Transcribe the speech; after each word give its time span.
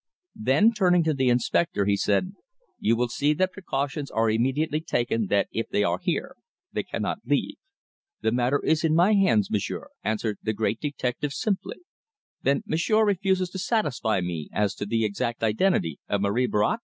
Then, 0.41 0.73
turning 0.73 1.03
to 1.03 1.13
the 1.13 1.29
inspector, 1.29 1.85
he 1.85 1.95
said, 1.95 2.33
"You 2.79 2.95
will 2.95 3.07
see 3.07 3.33
that 3.35 3.51
precautions 3.51 4.09
are 4.09 4.31
immediately 4.31 4.81
taken 4.81 5.27
that 5.27 5.47
if 5.51 5.69
they 5.69 5.83
are 5.83 5.99
here 6.01 6.35
they 6.73 6.81
cannot 6.81 7.19
leave." 7.23 7.57
"The 8.21 8.31
matter 8.31 8.57
is 8.65 8.83
in 8.83 8.95
my 8.95 9.13
hands, 9.13 9.51
m'sieur," 9.51 9.89
answered 10.03 10.39
the 10.41 10.53
great 10.53 10.79
detective 10.79 11.33
simply. 11.33 11.81
"Then 12.41 12.63
m'sieur 12.65 13.05
refuses 13.05 13.51
to 13.51 13.59
satisfy 13.59 14.21
me 14.21 14.49
as 14.51 14.73
to 14.73 14.87
the 14.87 15.05
exact 15.05 15.43
identity 15.43 15.99
of 16.09 16.21
Marie 16.21 16.47
Bracq?" 16.47 16.79